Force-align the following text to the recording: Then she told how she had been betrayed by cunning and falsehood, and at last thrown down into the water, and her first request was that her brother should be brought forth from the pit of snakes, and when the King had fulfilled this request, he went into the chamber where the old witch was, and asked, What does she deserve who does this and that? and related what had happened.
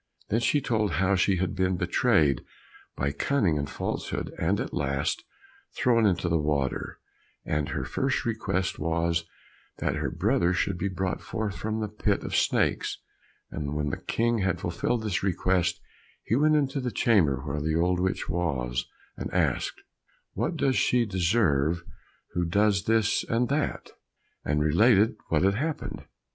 Then 0.29 0.39
she 0.39 0.61
told 0.61 0.93
how 0.93 1.13
she 1.13 1.35
had 1.35 1.55
been 1.55 1.77
betrayed 1.77 2.43
by 2.95 3.11
cunning 3.11 3.59
and 3.59 3.69
falsehood, 3.69 4.33
and 4.39 4.59
at 4.59 4.73
last 4.73 5.23
thrown 5.77 6.05
down 6.05 6.15
into 6.15 6.27
the 6.27 6.39
water, 6.39 6.97
and 7.45 7.69
her 7.69 7.83
first 7.85 8.25
request 8.25 8.79
was 8.79 9.25
that 9.77 9.97
her 9.97 10.09
brother 10.09 10.53
should 10.53 10.79
be 10.79 10.87
brought 10.89 11.21
forth 11.21 11.55
from 11.55 11.81
the 11.81 11.87
pit 11.87 12.23
of 12.23 12.35
snakes, 12.35 12.97
and 13.51 13.75
when 13.75 13.91
the 13.91 14.01
King 14.01 14.39
had 14.39 14.59
fulfilled 14.59 15.03
this 15.03 15.21
request, 15.21 15.79
he 16.23 16.35
went 16.35 16.55
into 16.55 16.81
the 16.81 16.89
chamber 16.89 17.43
where 17.45 17.61
the 17.61 17.75
old 17.75 17.99
witch 17.99 18.27
was, 18.27 18.87
and 19.17 19.31
asked, 19.31 19.83
What 20.33 20.57
does 20.57 20.77
she 20.77 21.05
deserve 21.05 21.83
who 22.31 22.43
does 22.45 22.85
this 22.85 23.23
and 23.25 23.49
that? 23.49 23.91
and 24.43 24.63
related 24.63 25.15
what 25.29 25.43
had 25.43 25.53
happened. 25.53 26.05